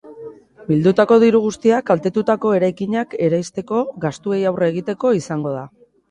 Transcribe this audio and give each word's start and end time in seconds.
Bildutako 0.67 1.17
diru 1.23 1.41
guztiak 1.41 1.85
kaltetutako 1.89 2.53
eraikinak 2.59 3.13
eraisteko 3.27 3.83
gastuei 4.07 4.39
aurre 4.53 4.71
egiteko 4.73 5.13
izango 5.19 5.53
da. 5.59 5.63